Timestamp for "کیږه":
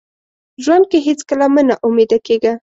2.27-2.53